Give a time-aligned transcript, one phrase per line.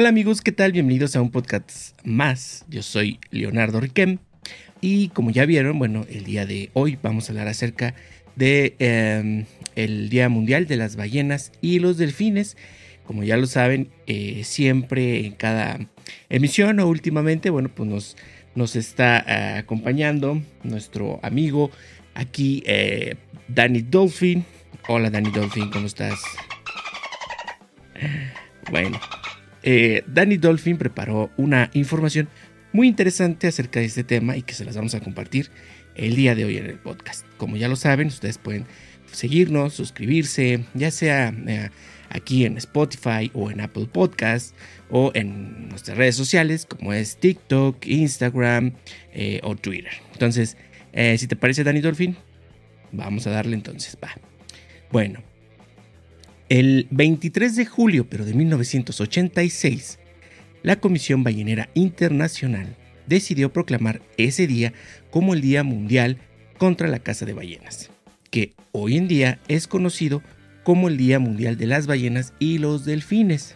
[0.00, 0.72] Hola amigos, ¿qué tal?
[0.72, 2.64] Bienvenidos a un podcast más.
[2.70, 4.16] Yo soy Leonardo Riquem
[4.80, 7.94] y como ya vieron, bueno, el día de hoy vamos a hablar acerca
[8.34, 9.44] de em,
[9.76, 12.56] el Día Mundial de las Ballenas y los Delfines.
[13.04, 15.78] Como ya lo saben, eh, siempre en cada
[16.30, 18.16] emisión o últimamente, bueno, pues nos,
[18.54, 21.70] nos está eh, acompañando nuestro amigo
[22.14, 23.16] aquí, eh,
[23.48, 24.46] Danny Dolphin.
[24.88, 26.18] Hola Danny Dolphin, ¿cómo estás?
[28.70, 28.98] Bueno,
[29.62, 32.28] eh, Danny Dolphin preparó una información
[32.72, 35.50] muy interesante acerca de este tema y que se las vamos a compartir
[35.96, 37.26] el día de hoy en el podcast.
[37.36, 38.66] Como ya lo saben, ustedes pueden
[39.12, 41.70] seguirnos, suscribirse, ya sea eh,
[42.08, 44.54] aquí en Spotify o en Apple Podcast
[44.88, 48.72] o en nuestras redes sociales como es TikTok, Instagram
[49.12, 49.92] eh, o Twitter.
[50.12, 50.56] Entonces,
[50.92, 52.16] si te parece Danny Dolphin,
[52.92, 54.10] vamos a darle entonces, va.
[54.90, 55.22] Bueno,
[56.50, 60.00] el 23 de julio, pero de 1986,
[60.64, 62.76] la Comisión Ballenera Internacional
[63.06, 64.72] decidió proclamar ese día
[65.10, 66.18] como el Día Mundial
[66.58, 67.90] contra la Caza de Ballenas,
[68.30, 70.22] que hoy en día es conocido
[70.64, 73.54] como el Día Mundial de las Ballenas y los Delfines.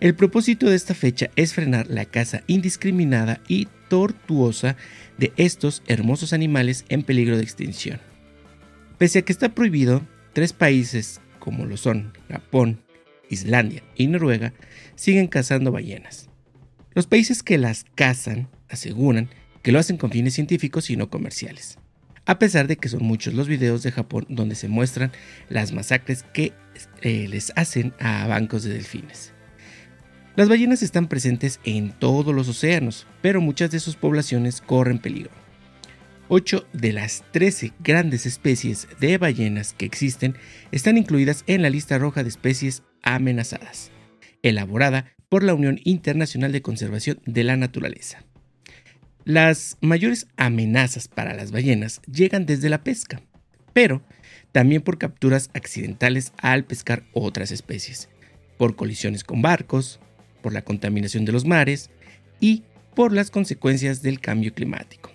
[0.00, 4.76] El propósito de esta fecha es frenar la caza indiscriminada y tortuosa
[5.18, 8.00] de estos hermosos animales en peligro de extinción.
[8.96, 10.00] Pese a que está prohibido,
[10.32, 12.84] tres países como lo son Japón,
[13.28, 14.54] Islandia y Noruega,
[14.94, 16.30] siguen cazando ballenas.
[16.94, 19.28] Los países que las cazan aseguran
[19.62, 21.78] que lo hacen con fines científicos y no comerciales,
[22.26, 25.10] a pesar de que son muchos los videos de Japón donde se muestran
[25.48, 26.52] las masacres que
[27.00, 29.32] eh, les hacen a bancos de delfines.
[30.36, 35.41] Las ballenas están presentes en todos los océanos, pero muchas de sus poblaciones corren peligro.
[36.34, 40.34] 8 de las 13 grandes especies de ballenas que existen
[40.70, 43.90] están incluidas en la lista roja de especies amenazadas,
[44.42, 48.24] elaborada por la Unión Internacional de Conservación de la Naturaleza.
[49.26, 53.20] Las mayores amenazas para las ballenas llegan desde la pesca,
[53.74, 54.00] pero
[54.52, 58.08] también por capturas accidentales al pescar otras especies,
[58.56, 60.00] por colisiones con barcos,
[60.40, 61.90] por la contaminación de los mares
[62.40, 62.62] y
[62.94, 65.11] por las consecuencias del cambio climático.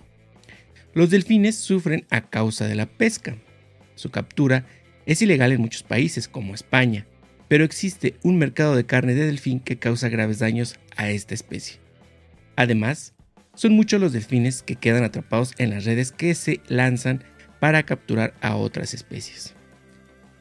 [0.98, 3.36] Los delfines sufren a causa de la pesca.
[3.94, 4.66] Su captura
[5.06, 7.06] es ilegal en muchos países como España,
[7.46, 11.78] pero existe un mercado de carne de delfín que causa graves daños a esta especie.
[12.56, 13.14] Además,
[13.54, 17.22] son muchos los delfines que quedan atrapados en las redes que se lanzan
[17.60, 19.54] para capturar a otras especies.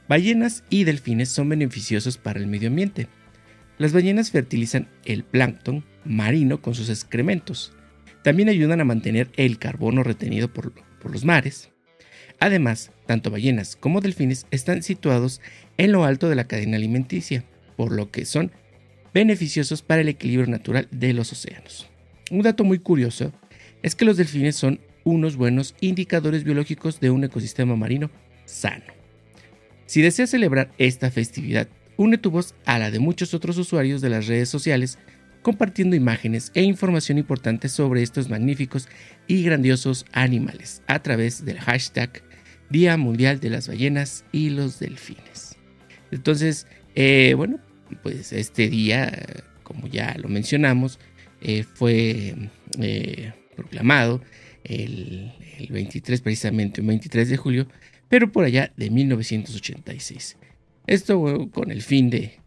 [0.08, 3.08] Ballenas y delfines son beneficiosos para el medio ambiente.
[3.78, 7.74] Las ballenas fertilizan el plancton marino con sus excrementos,
[8.28, 10.74] también ayudan a mantener el carbono retenido por,
[11.10, 11.70] los mares.
[12.42, 15.40] Además, tanto ballenas como delfines están situados
[15.78, 17.46] en lo alto de la cadena alimenticia,
[17.78, 18.52] por lo que son
[19.14, 21.88] beneficiosos para el equilibrio natural de los océanos.
[22.30, 23.32] Un dato muy curioso
[23.82, 28.12] es que los delfines son unos buenos indicadores biológicos de un ecosistema marino
[28.44, 28.84] sano.
[29.86, 34.10] Si deseas celebrar esta festividad, une tu voz a la de muchos otros usuarios de
[34.10, 35.00] las redes sociales
[35.48, 38.90] compartiendo imágenes e información importante sobre estos magníficos
[39.28, 42.22] y grandiosos animales a través del hashtag
[42.70, 45.56] Día Mundial de las Ballenas y los Delfines.
[46.12, 47.60] Entonces, eh, bueno,
[48.04, 49.10] pues este día,
[49.64, 51.00] como ya lo mencionamos,
[51.40, 52.36] eh, fue
[52.82, 54.22] eh, proclamado
[54.66, 55.32] el,
[55.70, 57.70] 23, precisamente el 23 de julio,
[58.10, 60.36] pero por allá de 1986.
[60.88, 62.38] Esto con el fin de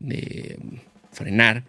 [1.13, 1.65] frenar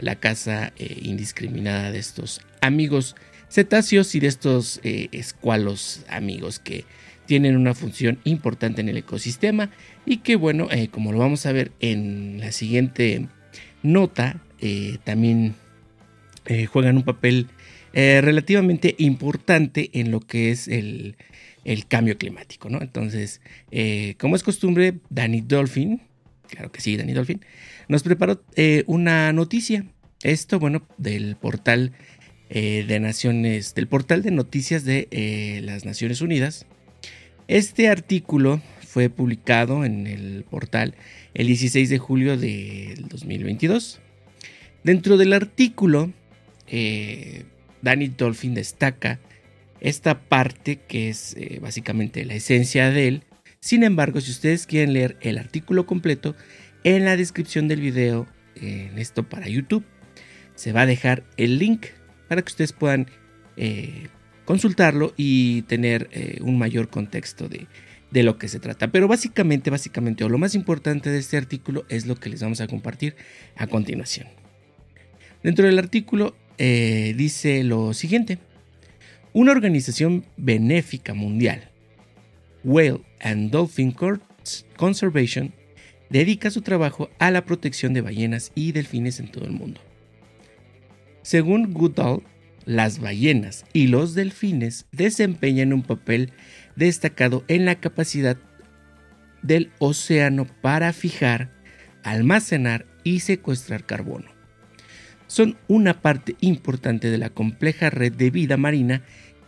[0.00, 3.16] la, caza eh, indiscriminada de estos amigos
[3.48, 6.84] cetáceos y de estos eh, escualos amigos que
[7.26, 9.70] tienen una función importante en el ecosistema
[10.06, 13.28] y que bueno, eh, como lo vamos a ver en la siguiente
[13.82, 14.40] nota,
[15.02, 15.56] también
[16.70, 17.48] juegan un papel
[17.92, 21.16] relativamente importante en lo que es el,
[21.64, 22.80] el cambio climático, ¿no?
[22.80, 23.40] Entonces,
[24.18, 26.00] como es costumbre, Danny Dolphin,
[26.52, 27.40] claro que sí, Danny Dolphin,
[27.88, 29.86] nos preparó eh, una noticia.
[30.22, 31.92] Esto, bueno, del portal
[32.50, 36.66] eh, de Naciones, del portal de noticias de eh, las Naciones Unidas.
[37.48, 40.94] Este artículo fue publicado en el portal
[41.32, 44.00] el 16 de julio del 2022.
[44.84, 46.12] Dentro del artículo,
[47.82, 49.18] Danny Dolphin destaca
[49.80, 53.22] esta parte que es básicamente la esencia de él.
[53.62, 56.34] Sin embargo, si ustedes quieren leer el artículo completo,
[56.82, 58.26] en la descripción del video,
[58.56, 59.84] en esto para YouTube,
[60.56, 61.86] se va a dejar el link
[62.26, 63.06] para que ustedes puedan
[63.56, 64.08] eh,
[64.46, 67.68] consultarlo y tener eh, un mayor contexto de,
[68.10, 68.90] de, lo que se trata.
[68.90, 72.60] Pero básicamente, básicamente, o lo más importante de este artículo es lo que les vamos
[72.60, 73.14] a compartir
[73.54, 74.26] a continuación.
[75.44, 78.38] Dentro del artículo eh, dice lo siguiente.
[79.32, 81.70] Una organización benéfica mundial,
[82.64, 83.94] Whale and Dolphin
[84.76, 85.52] Conservation,
[86.10, 89.80] dedica su trabajo a la protección de ballenas y delfines en todo el mundo.
[91.22, 92.22] Según Goodall,
[92.64, 96.32] las ballenas y los delfines desempeñan un papel
[96.76, 98.36] destacado en la capacidad
[99.42, 101.50] del océano para fijar,
[102.02, 104.30] almacenar y secuestrar carbono.
[105.26, 109.02] Son una parte importante de la compleja red de vida marina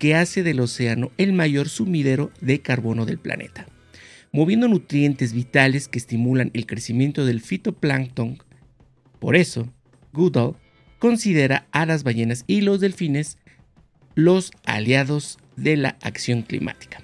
[0.05, 3.65] que hace del océano el mayor sumidero de carbono del planeta,
[4.33, 8.37] moviendo nutrientes vitales que estimulan el crecimiento del fitoplancton.
[9.19, 9.73] Por eso,
[10.13, 10.57] Goodall
[10.99, 13.39] considera a las ballenas y los delfines
[14.15, 17.01] los aliados de la acción climática.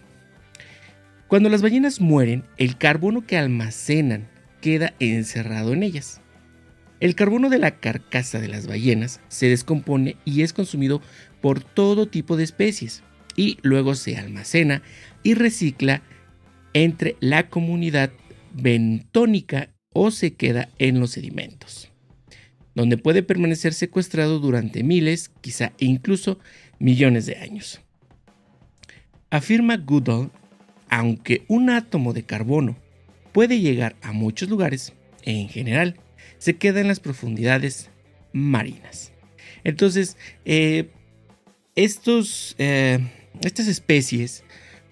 [1.26, 4.29] Cuando las ballenas mueren, el carbono que almacenan
[4.61, 6.19] queda encerrado en ellas.
[7.00, 11.00] El carbono de la carcasa de las ballenas se descompone y es consumido
[11.41, 13.02] por todo tipo de especies
[13.37, 14.82] y luego se almacena
[15.23, 16.02] y recicla
[16.75, 18.11] entre la comunidad
[18.52, 21.91] bentónica o se queda en los sedimentos,
[22.75, 26.38] donde puede permanecer secuestrado durante miles, quizá incluso
[26.79, 27.81] millones de años.
[29.31, 30.31] Afirma Goodall,
[30.88, 32.76] aunque un átomo de carbono
[33.32, 34.93] puede llegar a muchos lugares,
[35.23, 35.97] en general,
[36.38, 37.90] se queda en las profundidades
[38.32, 39.12] marinas.
[39.64, 40.88] Entonces, eh,
[41.76, 42.99] estos, eh,
[43.43, 44.44] estas especies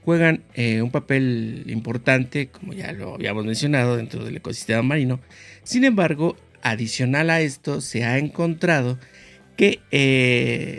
[0.04, 5.20] juegan eh, un papel importante, como ya lo habíamos mencionado, dentro del ecosistema marino.
[5.64, 8.98] Sin embargo, adicional a esto, se ha encontrado
[9.56, 9.80] que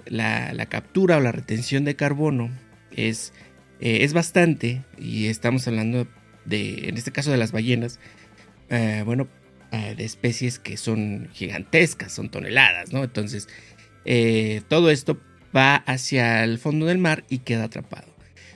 [0.08, 2.50] la, captura o la retención de carbono
[2.96, 3.34] es,
[3.82, 6.08] es bastante, y estamos hablando
[6.46, 8.00] de, en este caso de las ballenas,
[9.06, 9.28] bueno,
[9.72, 13.04] eh, de especies que son gigantescas, son toneladas, ¿no?
[13.04, 13.48] Entonces,
[14.06, 15.20] eh, todo esto
[15.56, 18.08] va hacia el fondo del mar y queda atrapado.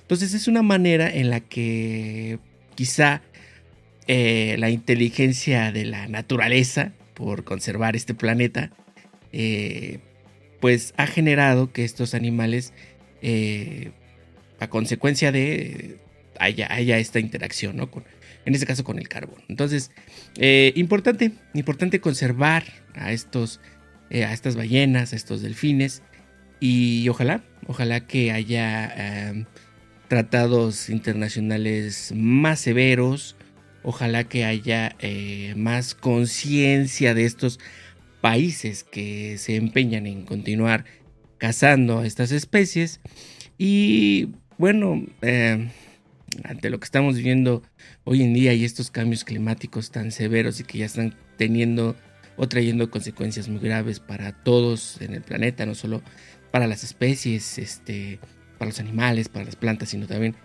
[0.02, 2.40] Entonces, es una manera en la que
[2.76, 3.22] quizá
[4.08, 8.72] eh, la inteligencia de la naturaleza por conservar este planeta,
[10.60, 12.74] pues ha generado que estos animales,
[14.60, 15.98] a consecuencia de
[16.40, 17.90] haya, haya esta interacción, ¿no?
[17.92, 18.04] Con,
[18.46, 19.42] en este caso con el carbón.
[19.48, 19.92] Entonces,
[20.38, 22.64] eh, importante, importante conservar
[22.94, 23.60] a estos,
[24.10, 26.02] eh, a estas ballenas, a estos delfines
[26.60, 29.46] y ojalá, ojalá que haya em,
[30.08, 33.36] tratados internacionales más severos,
[33.84, 37.60] ojalá que haya eh, más conciencia de estos
[38.22, 40.86] países que se empeñan en continuar
[41.38, 43.02] cazando a estas especies
[43.58, 45.70] y bueno, em,
[46.44, 47.64] ante lo que estamos viviendo
[48.04, 51.96] hoy en día y estos cambios climáticos tan severos y que ya están teniendo
[52.36, 56.02] o trayendo consecuencias muy graves para todos en el planeta, no solo
[56.52, 58.20] para las especies, este,
[58.58, 60.36] para los animales, para las plantas, sino también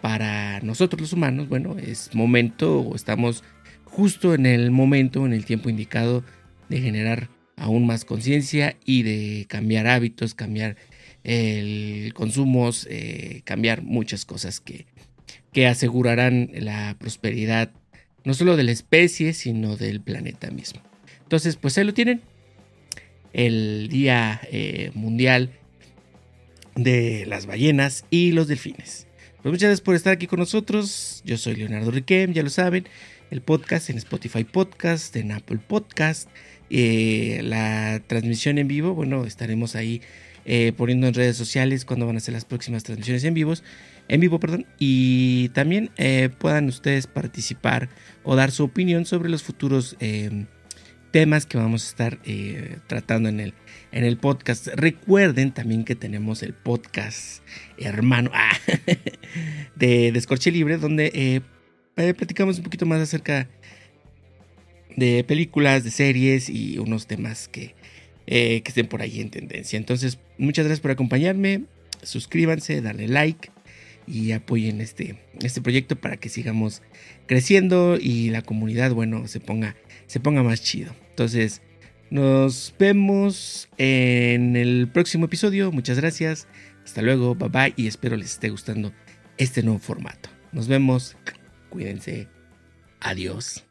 [0.00, 3.42] para nosotros los humanos, bueno, es momento o estamos
[3.84, 6.24] justo en el momento, en el tiempo indicado
[6.68, 10.76] de generar aún más conciencia y de cambiar hábitos, cambiar
[11.22, 14.86] el consumo, eh, cambiar muchas cosas que,
[15.54, 17.70] que asegurarán la prosperidad
[18.24, 20.82] no solo de la especie, sino del planeta mismo.
[21.22, 22.22] Entonces, pues ahí lo tienen.
[23.32, 25.50] El Día eh, Mundial
[26.74, 29.06] de las Ballenas y los Delfines.
[29.42, 31.22] Pues muchas gracias por estar aquí con nosotros.
[31.24, 32.86] Yo soy Leonardo Riquem, ya lo saben.
[33.30, 36.28] El podcast en Spotify Podcast, en Apple Podcast.
[36.70, 40.00] Eh, la transmisión en vivo, bueno, estaremos ahí
[40.46, 43.62] eh, poniendo en redes sociales cuando van a ser las próximas transmisiones en vivos
[44.08, 47.88] en vivo, perdón, y también eh, puedan ustedes participar
[48.22, 50.46] o dar su opinión sobre los futuros eh,
[51.10, 53.54] temas que vamos a estar eh, tratando en el,
[53.92, 54.68] en el podcast.
[54.74, 57.42] Recuerden también que tenemos el podcast
[57.78, 58.52] hermano ah,
[59.76, 61.42] de Descorche Libre, donde
[61.94, 63.48] platicamos un poquito más acerca
[64.96, 67.74] de películas, de series y unos temas que,
[68.26, 69.78] que estén por ahí en tendencia.
[69.78, 71.64] Entonces, muchas gracias por acompañarme.
[72.02, 73.53] Suscríbanse, darle like
[74.06, 76.82] y apoyen este, este proyecto para que sigamos
[77.26, 80.94] creciendo y la comunidad, bueno, se ponga, se ponga más chido.
[81.10, 81.62] Entonces,
[82.10, 85.72] nos vemos en el próximo episodio.
[85.72, 86.46] Muchas gracias.
[86.84, 87.34] Hasta luego.
[87.34, 87.74] Bye bye.
[87.76, 88.92] Y espero les esté gustando
[89.38, 90.28] este nuevo formato.
[90.52, 91.16] Nos vemos.
[91.70, 92.28] Cuídense.
[93.00, 93.64] Adiós.